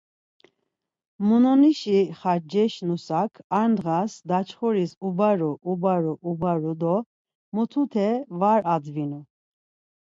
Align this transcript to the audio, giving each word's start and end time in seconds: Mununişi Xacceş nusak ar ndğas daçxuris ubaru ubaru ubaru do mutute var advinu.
Mununişi 1.27 1.99
Xacceş 2.19 2.73
nusak 2.87 3.31
ar 3.59 3.67
ndğas 3.73 4.13
daçxuris 4.29 4.91
ubaru 5.07 5.51
ubaru 5.71 6.13
ubaru 6.29 6.73
do 6.81 6.95
mutute 7.55 8.07
var 8.39 8.61
advinu. 8.75 9.21